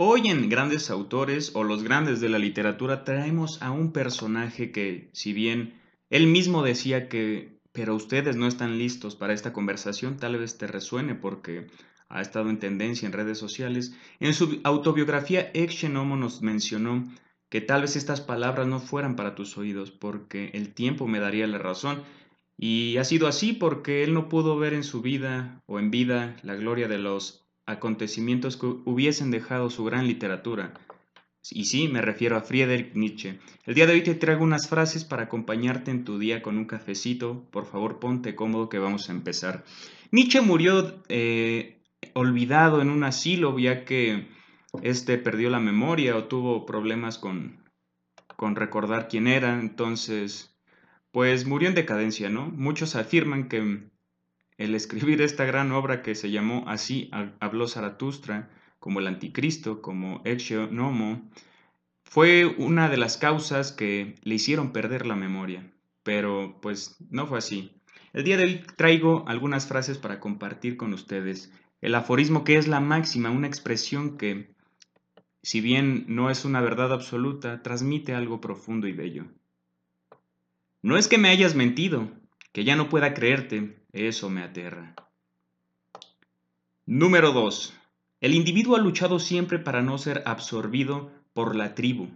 Hoy 0.00 0.28
en 0.28 0.48
Grandes 0.48 0.90
Autores 0.90 1.50
o 1.56 1.64
los 1.64 1.82
grandes 1.82 2.20
de 2.20 2.28
la 2.28 2.38
literatura 2.38 3.02
traemos 3.02 3.60
a 3.60 3.72
un 3.72 3.90
personaje 3.90 4.70
que, 4.70 5.10
si 5.12 5.32
bien 5.32 5.74
él 6.08 6.28
mismo 6.28 6.62
decía 6.62 7.08
que, 7.08 7.58
pero 7.72 7.96
ustedes 7.96 8.36
no 8.36 8.46
están 8.46 8.78
listos 8.78 9.16
para 9.16 9.32
esta 9.32 9.52
conversación, 9.52 10.16
tal 10.16 10.38
vez 10.38 10.56
te 10.56 10.68
resuene 10.68 11.16
porque 11.16 11.66
ha 12.08 12.20
estado 12.20 12.48
en 12.48 12.60
tendencia 12.60 13.06
en 13.06 13.12
redes 13.12 13.38
sociales. 13.38 13.92
En 14.20 14.34
su 14.34 14.60
autobiografía, 14.62 15.50
Ex 15.52 15.82
nos 15.90 16.42
mencionó 16.42 17.12
que 17.48 17.60
tal 17.60 17.80
vez 17.80 17.96
estas 17.96 18.20
palabras 18.20 18.68
no 18.68 18.78
fueran 18.78 19.16
para 19.16 19.34
tus 19.34 19.58
oídos 19.58 19.90
porque 19.90 20.52
el 20.54 20.74
tiempo 20.74 21.08
me 21.08 21.18
daría 21.18 21.48
la 21.48 21.58
razón. 21.58 22.04
Y 22.56 22.98
ha 22.98 23.04
sido 23.04 23.26
así 23.26 23.52
porque 23.52 24.04
él 24.04 24.14
no 24.14 24.28
pudo 24.28 24.56
ver 24.58 24.74
en 24.74 24.84
su 24.84 25.02
vida 25.02 25.60
o 25.66 25.80
en 25.80 25.90
vida 25.90 26.36
la 26.44 26.54
gloria 26.54 26.86
de 26.86 26.98
los 26.98 27.47
acontecimientos 27.68 28.56
que 28.56 28.66
hubiesen 28.66 29.30
dejado 29.30 29.68
su 29.68 29.84
gran 29.84 30.06
literatura. 30.06 30.72
Y 31.50 31.66
sí, 31.66 31.88
me 31.88 32.00
refiero 32.00 32.36
a 32.36 32.40
Friedrich 32.40 32.94
Nietzsche. 32.94 33.38
El 33.64 33.74
día 33.74 33.86
de 33.86 33.92
hoy 33.92 34.02
te 34.02 34.14
traigo 34.14 34.42
unas 34.42 34.68
frases 34.68 35.04
para 35.04 35.24
acompañarte 35.24 35.90
en 35.90 36.04
tu 36.04 36.18
día 36.18 36.42
con 36.42 36.56
un 36.56 36.64
cafecito. 36.64 37.46
Por 37.50 37.66
favor, 37.66 38.00
ponte 38.00 38.34
cómodo 38.34 38.68
que 38.68 38.78
vamos 38.78 39.08
a 39.08 39.12
empezar. 39.12 39.64
Nietzsche 40.10 40.40
murió 40.40 41.02
eh, 41.08 41.82
olvidado 42.14 42.80
en 42.80 42.90
un 42.90 43.04
asilo 43.04 43.58
ya 43.58 43.84
que 43.84 44.28
este 44.82 45.18
perdió 45.18 45.50
la 45.50 45.60
memoria 45.60 46.16
o 46.16 46.24
tuvo 46.24 46.64
problemas 46.64 47.18
con, 47.18 47.64
con 48.36 48.56
recordar 48.56 49.08
quién 49.08 49.26
era. 49.26 49.60
Entonces, 49.60 50.56
pues 51.12 51.46
murió 51.46 51.68
en 51.68 51.74
decadencia, 51.74 52.30
¿no? 52.30 52.46
Muchos 52.46 52.96
afirman 52.96 53.48
que 53.48 53.88
el 54.58 54.74
escribir 54.74 55.22
esta 55.22 55.44
gran 55.44 55.72
obra 55.72 56.02
que 56.02 56.16
se 56.16 56.30
llamó 56.30 56.64
así 56.66 57.10
habló 57.40 57.68
Zaratustra, 57.68 58.50
como 58.80 59.00
el 59.00 59.06
anticristo, 59.06 59.80
como 59.80 60.22
Nomo, 60.70 61.30
fue 62.02 62.46
una 62.46 62.88
de 62.88 62.96
las 62.96 63.16
causas 63.16 63.72
que 63.72 64.16
le 64.22 64.34
hicieron 64.34 64.72
perder 64.72 65.06
la 65.06 65.16
memoria. 65.16 65.70
Pero 66.02 66.58
pues 66.60 66.96
no 67.10 67.26
fue 67.26 67.38
así. 67.38 67.70
El 68.12 68.24
día 68.24 68.36
de 68.36 68.44
hoy 68.44 68.64
traigo 68.76 69.24
algunas 69.28 69.66
frases 69.66 69.98
para 69.98 70.20
compartir 70.20 70.76
con 70.76 70.92
ustedes. 70.92 71.52
El 71.80 71.94
aforismo 71.94 72.44
que 72.44 72.56
es 72.56 72.66
la 72.66 72.80
máxima, 72.80 73.30
una 73.30 73.46
expresión 73.46 74.16
que, 74.16 74.54
si 75.42 75.60
bien 75.60 76.04
no 76.08 76.30
es 76.30 76.44
una 76.44 76.60
verdad 76.60 76.92
absoluta, 76.92 77.62
transmite 77.62 78.14
algo 78.14 78.40
profundo 78.40 78.88
y 78.88 78.92
bello. 78.92 79.26
No 80.82 80.96
es 80.96 81.08
que 81.08 81.18
me 81.18 81.28
hayas 81.28 81.54
mentido, 81.54 82.10
que 82.52 82.64
ya 82.64 82.74
no 82.74 82.88
pueda 82.88 83.14
creerte, 83.14 83.76
eso 84.06 84.30
me 84.30 84.42
aterra. 84.42 84.94
Número 86.86 87.32
2. 87.32 87.74
El 88.20 88.34
individuo 88.34 88.76
ha 88.76 88.80
luchado 88.80 89.18
siempre 89.18 89.58
para 89.58 89.82
no 89.82 89.98
ser 89.98 90.22
absorbido 90.26 91.10
por 91.32 91.56
la 91.56 91.74
tribu, 91.74 92.08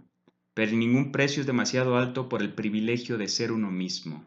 pero 0.53 0.71
ningún 0.71 1.11
precio 1.11 1.41
es 1.41 1.47
demasiado 1.47 1.97
alto 1.97 2.29
por 2.29 2.41
el 2.41 2.53
privilegio 2.53 3.17
de 3.17 3.27
ser 3.27 3.51
uno 3.51 3.71
mismo. 3.71 4.25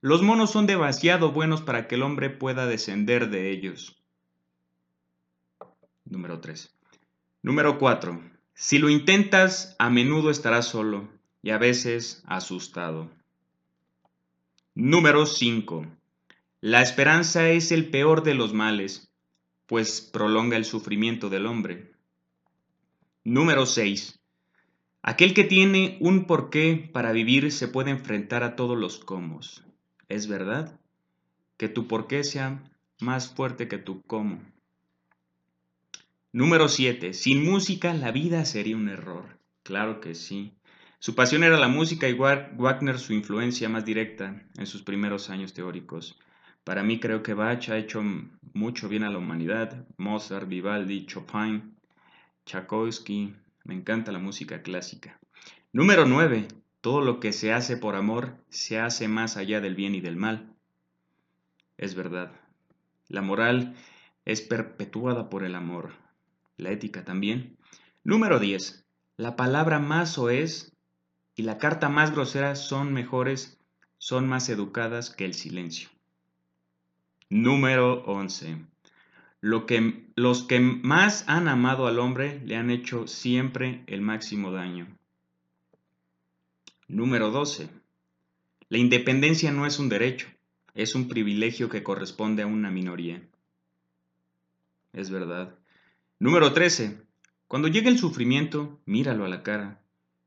Los 0.00 0.22
monos 0.22 0.50
son 0.50 0.66
demasiado 0.66 1.30
buenos 1.30 1.62
para 1.62 1.86
que 1.86 1.94
el 1.94 2.02
hombre 2.02 2.28
pueda 2.28 2.66
descender 2.66 3.30
de 3.30 3.50
ellos. 3.50 4.02
Número 6.04 6.40
3. 6.40 6.74
Número 7.42 7.78
4. 7.78 8.20
Si 8.54 8.78
lo 8.78 8.90
intentas, 8.90 9.76
a 9.78 9.90
menudo 9.90 10.30
estarás 10.30 10.66
solo 10.66 11.08
y 11.42 11.50
a 11.50 11.58
veces 11.58 12.22
asustado. 12.26 13.10
Número 14.74 15.26
5. 15.26 15.86
La 16.62 16.80
esperanza 16.80 17.50
es 17.50 17.72
el 17.72 17.90
peor 17.90 18.22
de 18.22 18.32
los 18.32 18.54
males, 18.54 19.12
pues 19.66 20.00
prolonga 20.00 20.56
el 20.56 20.64
sufrimiento 20.64 21.28
del 21.28 21.44
hombre. 21.44 21.92
Número 23.22 23.66
6. 23.66 24.18
Aquel 25.02 25.34
que 25.34 25.44
tiene 25.44 25.98
un 26.00 26.24
porqué 26.24 26.88
para 26.90 27.12
vivir 27.12 27.52
se 27.52 27.68
puede 27.68 27.90
enfrentar 27.90 28.44
a 28.44 28.56
todos 28.56 28.78
los 28.78 28.98
cómo. 28.98 29.40
¿Es 30.08 30.26
verdad? 30.26 30.80
Que 31.58 31.68
tu 31.68 31.86
porqué 31.86 32.24
sea 32.24 32.62
más 32.98 33.28
fuerte 33.28 33.68
que 33.68 33.76
tu 33.76 34.00
cómo. 34.00 34.40
Número 36.32 36.68
7. 36.68 37.12
Sin 37.12 37.44
música 37.44 37.92
la 37.92 38.10
vida 38.10 38.46
sería 38.46 38.76
un 38.78 38.88
error. 38.88 39.38
Claro 39.64 40.00
que 40.00 40.14
sí. 40.14 40.54
Su 41.04 41.16
pasión 41.16 41.42
era 41.42 41.58
la 41.58 41.66
música 41.66 42.08
y 42.08 42.12
Wagner 42.12 42.96
su 42.96 43.12
influencia 43.12 43.68
más 43.68 43.84
directa 43.84 44.40
en 44.56 44.66
sus 44.66 44.82
primeros 44.82 45.30
años 45.30 45.52
teóricos. 45.52 46.16
Para 46.62 46.84
mí 46.84 47.00
creo 47.00 47.24
que 47.24 47.34
Bach 47.34 47.70
ha 47.70 47.76
hecho 47.76 48.04
mucho 48.52 48.88
bien 48.88 49.02
a 49.02 49.10
la 49.10 49.18
humanidad. 49.18 49.84
Mozart, 49.96 50.46
Vivaldi, 50.46 51.04
Chopin, 51.06 51.74
Tchaikovsky. 52.44 53.34
Me 53.64 53.74
encanta 53.74 54.12
la 54.12 54.20
música 54.20 54.62
clásica. 54.62 55.18
Número 55.72 56.06
9. 56.06 56.46
Todo 56.80 57.00
lo 57.00 57.18
que 57.18 57.32
se 57.32 57.52
hace 57.52 57.76
por 57.76 57.96
amor 57.96 58.36
se 58.48 58.78
hace 58.78 59.08
más 59.08 59.36
allá 59.36 59.60
del 59.60 59.74
bien 59.74 59.96
y 59.96 60.00
del 60.00 60.14
mal. 60.14 60.54
Es 61.78 61.96
verdad. 61.96 62.30
La 63.08 63.22
moral 63.22 63.74
es 64.24 64.40
perpetuada 64.40 65.28
por 65.28 65.42
el 65.42 65.56
amor. 65.56 65.94
La 66.56 66.70
ética 66.70 67.04
también. 67.04 67.56
Número 68.04 68.38
10. 68.38 68.86
La 69.16 69.34
palabra 69.34 69.80
más 69.80 70.16
o 70.16 70.30
es 70.30 70.71
y 71.34 71.42
la 71.42 71.58
carta 71.58 71.88
más 71.88 72.12
grosera 72.12 72.54
son 72.56 72.92
mejores, 72.92 73.58
son 73.98 74.28
más 74.28 74.48
educadas 74.48 75.10
que 75.10 75.24
el 75.24 75.34
silencio. 75.34 75.88
Número 77.30 78.04
11. 78.04 78.66
Lo 79.40 79.66
que, 79.66 80.06
los 80.14 80.42
que 80.44 80.60
más 80.60 81.24
han 81.26 81.48
amado 81.48 81.86
al 81.86 81.98
hombre 81.98 82.40
le 82.44 82.56
han 82.56 82.70
hecho 82.70 83.06
siempre 83.06 83.82
el 83.86 84.02
máximo 84.02 84.52
daño. 84.52 84.86
Número 86.86 87.30
12. 87.30 87.68
La 88.68 88.78
independencia 88.78 89.50
no 89.50 89.66
es 89.66 89.78
un 89.78 89.88
derecho, 89.88 90.28
es 90.74 90.94
un 90.94 91.08
privilegio 91.08 91.68
que 91.68 91.82
corresponde 91.82 92.42
a 92.42 92.46
una 92.46 92.70
minoría. 92.70 93.22
Es 94.92 95.10
verdad. 95.10 95.54
Número 96.18 96.52
13. 96.52 97.00
Cuando 97.48 97.68
llegue 97.68 97.88
el 97.88 97.98
sufrimiento, 97.98 98.80
míralo 98.84 99.24
a 99.24 99.28
la 99.28 99.42
cara 99.42 99.82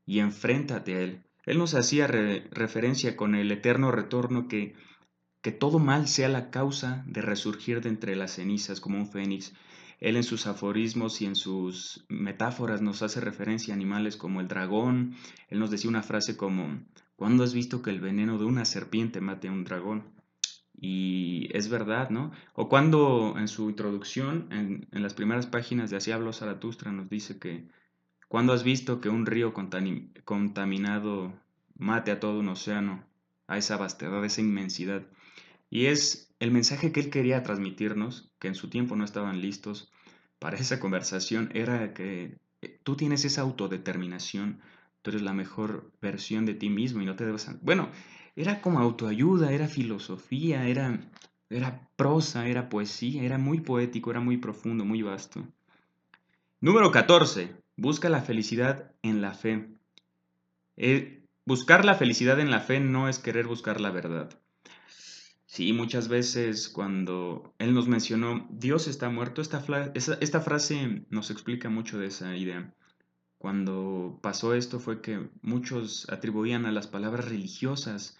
y 0.06 0.20
enfréntate 0.20 0.94
a 0.94 1.00
Él. 1.00 1.22
Él 1.44 1.58
nos 1.58 1.74
hacía 1.74 2.06
referencia 2.06 3.16
con 3.16 3.34
el 3.34 3.52
eterno 3.52 3.92
retorno 3.92 4.48
que, 4.48 4.74
que 5.42 5.52
todo 5.52 5.78
mal 5.78 6.08
sea 6.08 6.28
la 6.28 6.50
causa 6.50 7.04
de 7.06 7.22
resurgir 7.22 7.80
de 7.82 7.88
entre 7.88 8.16
las 8.16 8.32
cenizas 8.32 8.80
como 8.80 8.98
un 8.98 9.08
fénix. 9.08 9.52
Él 10.00 10.16
en 10.16 10.24
sus 10.24 10.46
aforismos 10.46 11.22
y 11.22 11.26
en 11.26 11.36
sus 11.36 12.04
metáforas 12.08 12.82
nos 12.82 13.02
hace 13.02 13.20
referencia 13.20 13.72
a 13.72 13.76
animales 13.76 14.16
como 14.16 14.40
el 14.40 14.48
dragón. 14.48 15.14
Él 15.48 15.58
nos 15.58 15.70
decía 15.70 15.88
una 15.88 16.02
frase 16.02 16.36
como, 16.36 16.80
¿cuándo 17.16 17.44
has 17.44 17.54
visto 17.54 17.80
que 17.80 17.90
el 17.90 18.00
veneno 18.00 18.38
de 18.38 18.44
una 18.44 18.64
serpiente 18.64 19.20
mate 19.20 19.48
a 19.48 19.52
un 19.52 19.64
dragón? 19.64 20.12
Y 20.78 21.48
es 21.56 21.68
verdad, 21.68 22.10
¿no? 22.10 22.32
O 22.54 22.68
cuando 22.68 23.36
en 23.38 23.48
su 23.48 23.70
introducción, 23.70 24.48
en, 24.50 24.88
en 24.92 25.02
las 25.02 25.14
primeras 25.14 25.46
páginas 25.46 25.90
de 25.90 25.96
Así 25.96 26.10
habló 26.10 26.34
Zaratustra, 26.34 26.92
nos 26.92 27.08
dice 27.08 27.38
que 27.38 27.66
¿Cuándo 28.28 28.52
has 28.52 28.64
visto 28.64 29.00
que 29.00 29.08
un 29.08 29.24
río 29.24 29.54
contaminado 29.54 31.32
mate 31.76 32.10
a 32.10 32.18
todo 32.20 32.40
un 32.40 32.48
océano, 32.48 33.04
a 33.46 33.56
esa 33.56 33.76
vastedad, 33.76 34.22
a 34.22 34.26
esa 34.26 34.40
inmensidad? 34.40 35.06
Y 35.70 35.86
es 35.86 36.34
el 36.40 36.50
mensaje 36.50 36.90
que 36.90 37.00
él 37.00 37.10
quería 37.10 37.42
transmitirnos, 37.42 38.32
que 38.38 38.48
en 38.48 38.54
su 38.54 38.68
tiempo 38.68 38.96
no 38.96 39.04
estaban 39.04 39.40
listos 39.40 39.92
para 40.38 40.56
esa 40.56 40.80
conversación, 40.80 41.50
era 41.54 41.94
que 41.94 42.38
eh, 42.62 42.80
tú 42.82 42.96
tienes 42.96 43.24
esa 43.24 43.42
autodeterminación, 43.42 44.60
tú 45.02 45.10
eres 45.10 45.22
la 45.22 45.32
mejor 45.32 45.92
versión 46.02 46.46
de 46.46 46.54
ti 46.54 46.68
mismo 46.68 47.02
y 47.02 47.06
no 47.06 47.14
te 47.14 47.24
debes... 47.24 47.48
Bueno, 47.62 47.90
era 48.34 48.60
como 48.60 48.80
autoayuda, 48.80 49.52
era 49.52 49.68
filosofía, 49.68 50.66
era, 50.66 51.00
era 51.48 51.88
prosa, 51.96 52.48
era 52.48 52.68
poesía, 52.68 53.22
era 53.22 53.38
muy 53.38 53.60
poético, 53.60 54.10
era 54.10 54.20
muy 54.20 54.36
profundo, 54.36 54.84
muy 54.84 55.02
vasto. 55.02 55.46
Número 56.60 56.90
14. 56.90 57.65
Busca 57.76 58.08
la 58.08 58.22
felicidad 58.22 58.92
en 59.02 59.20
la 59.20 59.34
fe. 59.34 59.68
Eh, 60.78 61.22
buscar 61.44 61.84
la 61.84 61.94
felicidad 61.94 62.40
en 62.40 62.50
la 62.50 62.60
fe 62.60 62.80
no 62.80 63.08
es 63.08 63.18
querer 63.18 63.46
buscar 63.46 63.80
la 63.80 63.90
verdad. 63.90 64.30
Sí, 65.44 65.72
muchas 65.72 66.08
veces 66.08 66.68
cuando 66.68 67.54
Él 67.58 67.74
nos 67.74 67.86
mencionó, 67.86 68.46
Dios 68.50 68.88
está 68.88 69.10
muerto, 69.10 69.42
esta, 69.42 69.60
frase 70.40 71.04
nos 71.10 71.30
explica 71.30 71.68
mucho 71.68 71.98
de 71.98 72.06
esa 72.06 72.36
idea. 72.36 72.74
Cuando 73.38 74.18
pasó 74.22 74.54
esto 74.54 74.80
fue 74.80 75.00
que 75.02 75.28
muchos 75.42 76.08
atribuían 76.10 76.66
a 76.66 76.72
las 76.72 76.86
palabras 76.86 77.26
religiosas 77.26 78.18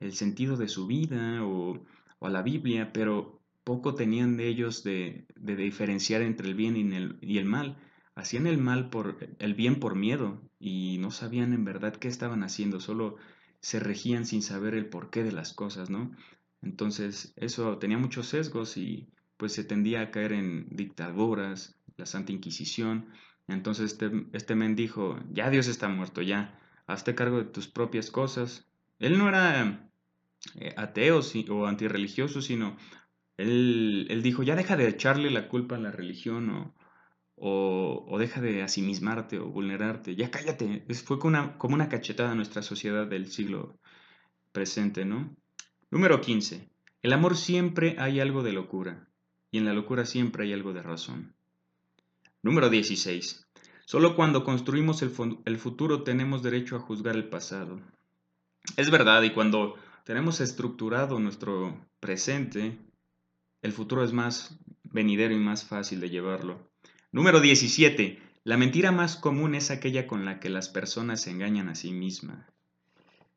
el 0.00 0.14
sentido 0.14 0.56
de 0.56 0.68
su 0.68 0.86
vida 0.86 1.44
o, 1.44 1.82
a 2.20 2.28
la 2.28 2.42
Biblia, 2.42 2.92
pero 2.92 3.40
poco 3.64 3.94
tenían 3.94 4.36
de 4.36 4.48
ellos 4.48 4.84
de, 4.84 5.26
diferenciar 5.36 6.22
entre 6.22 6.46
el 6.46 6.54
bien 6.54 7.18
y 7.20 7.38
el 7.38 7.44
mal. 7.44 7.76
Hacían 8.18 8.48
el 8.48 8.58
mal 8.58 8.90
por 8.90 9.16
el 9.38 9.54
bien 9.54 9.78
por 9.78 9.94
miedo 9.94 10.42
y 10.58 10.98
no 10.98 11.12
sabían 11.12 11.52
en 11.52 11.64
verdad 11.64 11.94
qué 11.94 12.08
estaban 12.08 12.42
haciendo, 12.42 12.80
solo 12.80 13.14
se 13.60 13.78
regían 13.78 14.26
sin 14.26 14.42
saber 14.42 14.74
el 14.74 14.86
porqué 14.86 15.22
de 15.22 15.30
las 15.30 15.52
cosas, 15.52 15.88
¿no? 15.88 16.10
Entonces 16.60 17.32
eso 17.36 17.78
tenía 17.78 17.96
muchos 17.96 18.26
sesgos 18.26 18.76
y 18.76 19.06
pues 19.36 19.52
se 19.52 19.62
tendía 19.62 20.00
a 20.00 20.10
caer 20.10 20.32
en 20.32 20.66
dictaduras, 20.68 21.76
la 21.96 22.06
Santa 22.06 22.32
Inquisición. 22.32 23.06
Entonces 23.46 23.92
este, 23.92 24.10
este 24.32 24.56
men 24.56 24.74
dijo, 24.74 25.20
ya 25.30 25.48
Dios 25.48 25.68
está 25.68 25.88
muerto, 25.88 26.20
ya, 26.20 26.58
hazte 26.88 27.14
cargo 27.14 27.38
de 27.38 27.44
tus 27.44 27.68
propias 27.68 28.10
cosas. 28.10 28.66
Él 28.98 29.16
no 29.16 29.28
era 29.28 29.88
eh, 30.56 30.74
ateo 30.76 31.20
o 31.50 31.66
antirreligioso, 31.66 32.42
sino 32.42 32.76
él, 33.36 34.08
él, 34.10 34.24
dijo, 34.24 34.42
ya 34.42 34.56
deja 34.56 34.76
de 34.76 34.88
echarle 34.88 35.30
la 35.30 35.46
culpa 35.46 35.76
a 35.76 35.78
la 35.78 35.92
religión 35.92 36.50
o, 36.50 36.74
o, 37.40 38.16
deja 38.18 38.40
de 38.40 38.62
asimismarte 38.62 39.38
o 39.38 39.46
vulnerarte, 39.46 40.16
ya 40.16 40.30
cállate. 40.30 40.84
fue 41.04 41.18
como 41.18 41.28
una, 41.28 41.58
como 41.58 41.74
una 41.74 41.88
cachetada 41.88 42.32
a 42.32 42.34
nuestra 42.34 42.62
sociedad 42.62 43.06
del 43.06 43.30
siglo 43.30 43.78
presente, 44.52 45.04
¿no? 45.04 45.34
Número 45.90 46.20
15. 46.20 46.68
El 47.02 47.12
amor 47.12 47.36
siempre 47.36 47.96
hay 47.98 48.20
algo 48.20 48.42
de 48.42 48.52
locura 48.52 49.08
y 49.50 49.58
en 49.58 49.64
la 49.64 49.72
locura 49.72 50.04
siempre 50.04 50.44
hay 50.44 50.52
algo 50.52 50.72
de 50.72 50.82
razón. 50.82 51.34
Número 52.42 52.68
16. 52.68 53.46
Solo 53.84 54.16
cuando 54.16 54.44
construimos 54.44 55.02
el, 55.02 55.12
el 55.44 55.58
futuro 55.58 56.02
tenemos 56.02 56.42
derecho 56.42 56.76
a 56.76 56.80
juzgar 56.80 57.16
el 57.16 57.28
pasado. 57.28 57.80
Es 58.76 58.90
verdad, 58.90 59.22
y 59.22 59.30
cuando 59.30 59.76
tenemos 60.04 60.40
estructurado 60.40 61.18
nuestro 61.18 61.86
presente, 62.00 62.78
el 63.62 63.72
futuro 63.72 64.04
es 64.04 64.12
más 64.12 64.58
venidero 64.84 65.34
y 65.34 65.38
más 65.38 65.64
fácil 65.64 66.00
de 66.00 66.10
llevarlo. 66.10 66.67
Número 67.10 67.40
17. 67.40 68.18
La 68.44 68.58
mentira 68.58 68.92
más 68.92 69.16
común 69.16 69.54
es 69.54 69.70
aquella 69.70 70.06
con 70.06 70.26
la 70.26 70.40
que 70.40 70.50
las 70.50 70.68
personas 70.68 71.22
se 71.22 71.30
engañan 71.30 71.70
a 71.70 71.74
sí 71.74 71.90
mismas. 71.90 72.46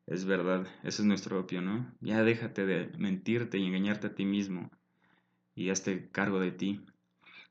Es 0.06 0.26
verdad, 0.26 0.66
ese 0.82 1.00
es 1.00 1.06
nuestro 1.06 1.40
opio, 1.40 1.62
¿no? 1.62 1.90
Ya 2.00 2.22
déjate 2.22 2.66
de 2.66 2.92
mentirte 2.98 3.56
y 3.56 3.66
engañarte 3.66 4.08
a 4.08 4.14
ti 4.14 4.26
mismo 4.26 4.70
y 5.54 5.70
hazte 5.70 6.10
cargo 6.10 6.38
de 6.38 6.50
ti. 6.50 6.84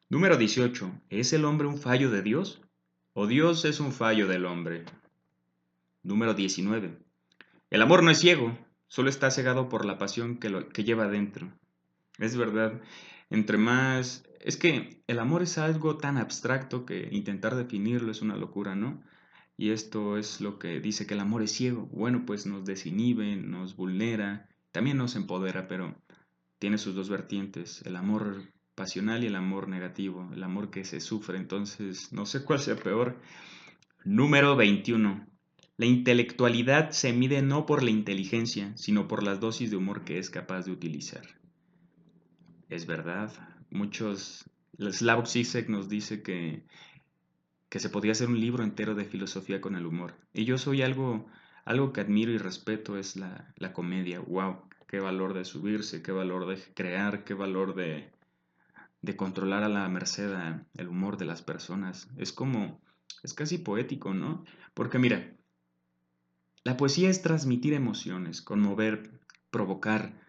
Número 0.09 0.37
18. 0.37 0.91
¿Es 1.09 1.33
el 1.33 1.43
hombre 1.43 1.67
un 1.67 1.79
fallo 1.79 2.11
de 2.11 2.21
Dios? 2.21 2.61
¿O 3.13 3.25
Dios 3.25 3.65
es 3.65 3.79
un 3.79 3.91
fallo 3.91 4.27
del 4.27 4.45
hombre? 4.45 4.85
Número 6.03 6.35
19. 6.35 6.99
El 7.71 7.81
amor 7.81 8.03
no 8.03 8.11
es 8.11 8.19
ciego, 8.19 8.55
solo 8.87 9.09
está 9.09 9.31
cegado 9.31 9.69
por 9.69 9.85
la 9.85 9.97
pasión 9.97 10.37
que, 10.37 10.49
lo, 10.49 10.69
que 10.69 10.83
lleva 10.83 11.07
dentro. 11.07 11.51
Es 12.19 12.37
verdad, 12.37 12.79
entre 13.31 13.57
más 13.57 14.23
es 14.41 14.57
que 14.57 15.01
el 15.07 15.19
amor 15.19 15.41
es 15.41 15.57
algo 15.57 15.97
tan 15.97 16.17
abstracto 16.17 16.85
que 16.85 17.07
intentar 17.11 17.55
definirlo 17.55 18.11
es 18.11 18.21
una 18.21 18.35
locura, 18.35 18.75
¿no? 18.75 19.01
Y 19.57 19.69
esto 19.69 20.17
es 20.17 20.41
lo 20.41 20.59
que 20.59 20.79
dice 20.79 21.07
que 21.07 21.13
el 21.13 21.19
amor 21.21 21.41
es 21.41 21.51
ciego. 21.51 21.87
Bueno, 21.91 22.25
pues 22.25 22.45
nos 22.45 22.65
desinhibe, 22.65 23.35
nos 23.37 23.75
vulnera, 23.75 24.49
también 24.71 24.97
nos 24.97 25.15
empodera, 25.15 25.67
pero 25.67 25.95
tiene 26.59 26.77
sus 26.77 26.93
dos 26.93 27.09
vertientes, 27.09 27.81
el 27.85 27.95
amor 27.95 28.51
pasional 28.75 29.23
y 29.23 29.27
el 29.27 29.35
amor 29.35 29.67
negativo, 29.67 30.29
el 30.33 30.43
amor 30.43 30.69
que 30.69 30.83
se 30.83 30.99
sufre. 30.99 31.37
Entonces, 31.37 32.11
no 32.11 32.25
sé 32.25 32.43
cuál 32.43 32.59
sea 32.59 32.75
peor. 32.75 33.21
Número 34.03 34.55
21. 34.55 35.27
La 35.77 35.85
intelectualidad 35.85 36.91
se 36.91 37.13
mide 37.13 37.41
no 37.41 37.65
por 37.65 37.81
la 37.81 37.91
inteligencia, 37.91 38.75
sino 38.75 39.07
por 39.07 39.23
las 39.23 39.39
dosis 39.39 39.71
de 39.71 39.77
humor 39.77 40.03
que 40.03 40.17
es 40.17 40.29
capaz 40.29 40.65
de 40.65 40.71
utilizar. 40.71 41.40
Es 42.71 42.85
verdad, 42.85 43.29
muchos, 43.69 44.49
Slavoj 44.79 45.27
Zizek 45.27 45.67
nos 45.67 45.89
dice 45.89 46.23
que, 46.23 46.65
que 47.67 47.81
se 47.81 47.89
podía 47.89 48.13
hacer 48.13 48.29
un 48.29 48.39
libro 48.39 48.63
entero 48.63 48.95
de 48.95 49.03
filosofía 49.03 49.59
con 49.59 49.75
el 49.75 49.85
humor. 49.85 50.15
Y 50.33 50.45
yo 50.45 50.57
soy 50.57 50.81
algo, 50.81 51.27
algo 51.65 51.91
que 51.91 51.99
admiro 51.99 52.31
y 52.31 52.37
respeto 52.37 52.97
es 52.97 53.17
la, 53.17 53.53
la 53.57 53.73
comedia. 53.73 54.21
¡Wow! 54.21 54.61
Qué 54.87 55.01
valor 55.01 55.33
de 55.33 55.43
subirse, 55.43 56.01
qué 56.01 56.13
valor 56.13 56.47
de 56.47 56.63
crear, 56.73 57.25
qué 57.25 57.33
valor 57.33 57.75
de, 57.75 58.09
de 59.01 59.17
controlar 59.17 59.63
a 59.63 59.69
la 59.69 59.89
merced 59.89 60.33
el 60.77 60.87
humor 60.87 61.17
de 61.17 61.25
las 61.25 61.41
personas. 61.41 62.07
Es 62.15 62.31
como, 62.31 62.79
es 63.21 63.33
casi 63.33 63.57
poético, 63.57 64.13
¿no? 64.13 64.45
Porque 64.73 64.97
mira, 64.97 65.35
la 66.63 66.77
poesía 66.77 67.09
es 67.09 67.21
transmitir 67.21 67.73
emociones, 67.73 68.41
conmover, 68.41 69.19
provocar, 69.49 70.20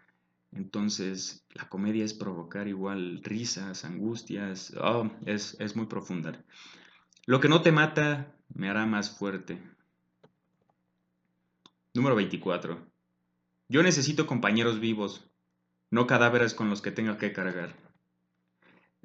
entonces, 0.53 1.47
la 1.55 1.69
comedia 1.69 2.05
es 2.05 2.13
provocar 2.13 2.69
igual 2.69 3.23
risas, 3.23 3.85
angustias, 3.85 4.75
oh, 4.79 5.11
es, 5.25 5.57
es 5.61 5.77
muy 5.77 5.87
profunda. 5.87 6.45
Lo 7.25 7.41
que 7.41 7.49
no 7.49 7.63
te 7.63 7.73
mata 7.73 8.35
me 8.55 8.69
hará 8.69 8.85
más 8.85 9.17
fuerte. 9.17 9.59
Número 11.95 12.15
24. 12.17 12.87
Yo 13.69 13.83
necesito 13.83 14.27
compañeros 14.27 14.79
vivos, 14.79 15.25
no 15.91 16.07
cadáveres 16.07 16.53
con 16.53 16.69
los 16.69 16.83
que 16.83 16.91
tenga 16.91 17.17
que 17.17 17.33
cargar. 17.33 17.75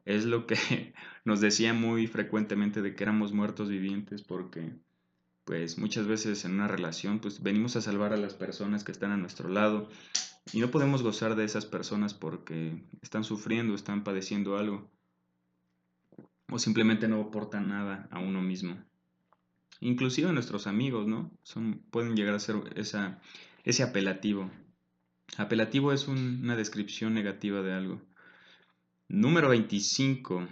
Es 0.03 0.25
lo 0.25 0.47
que 0.47 0.93
nos 1.23 1.39
decía 1.39 1.73
muy 1.73 2.07
frecuentemente 2.07 2.81
de 2.81 2.93
que 2.93 3.03
éramos 3.03 3.31
muertos 3.31 3.69
vivientes 3.69 4.21
porque 4.21 4.73
pues 5.45 5.77
muchas 5.77 6.07
veces 6.07 6.43
en 6.43 6.55
una 6.55 6.67
relación 6.67 7.19
pues 7.19 7.41
venimos 7.41 7.77
a 7.77 7.81
salvar 7.81 8.11
a 8.11 8.17
las 8.17 8.33
personas 8.33 8.83
que 8.83 8.91
están 8.91 9.11
a 9.11 9.17
nuestro 9.17 9.47
lado 9.47 9.89
y 10.53 10.59
no 10.59 10.71
podemos 10.71 11.03
gozar 11.03 11.35
de 11.35 11.43
esas 11.43 11.65
personas 11.65 12.13
porque 12.13 12.81
están 13.01 13.23
sufriendo, 13.23 13.75
están 13.75 14.03
padeciendo 14.03 14.57
algo. 14.57 14.89
O 16.49 16.59
simplemente 16.59 17.07
no 17.07 17.21
aportan 17.21 17.67
nada 17.67 18.07
a 18.11 18.19
uno 18.19 18.41
mismo. 18.41 18.77
Inclusive 19.79 20.31
nuestros 20.31 20.65
amigos, 20.65 21.07
¿no? 21.07 21.31
Son, 21.43 21.81
pueden 21.91 22.15
llegar 22.15 22.33
a 22.33 22.39
ser 22.39 22.55
ese 23.63 23.83
apelativo. 23.83 24.49
Apelativo 25.37 25.91
es 25.91 26.07
una 26.07 26.55
descripción 26.55 27.13
negativa 27.13 27.61
de 27.61 27.73
algo. 27.73 28.01
Número 29.09 29.49
25. 29.49 30.47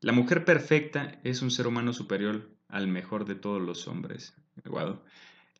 La 0.00 0.12
mujer 0.12 0.44
perfecta 0.44 1.20
es 1.22 1.42
un 1.42 1.50
ser 1.50 1.66
humano 1.68 1.92
superior 1.92 2.50
al 2.68 2.88
mejor 2.88 3.24
de 3.24 3.36
todos 3.36 3.62
los 3.62 3.86
hombres. 3.86 4.34
Wow. 4.64 5.00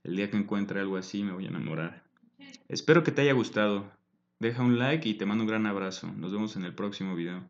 El 0.03 0.17
día 0.17 0.31
que 0.31 0.37
encuentre 0.37 0.81
algo 0.81 0.97
así 0.97 1.23
me 1.23 1.33
voy 1.33 1.47
a 1.47 1.49
enamorar. 1.49 2.02
Espero 2.69 3.03
que 3.05 3.13
te 3.13 3.23
haya 3.23 3.33
gustado. 3.33 3.93
Deja 4.39 4.63
un 4.63 4.79
like 4.79 5.09
y 5.09 5.15
te 5.15 5.27
mando 5.27 5.45
un 5.45 5.49
gran 5.49 5.67
abrazo. 5.67 6.11
Nos 6.13 6.33
vemos 6.33 6.57
en 6.57 6.65
el 6.65 6.75
próximo 6.75 7.15
video. 7.15 7.49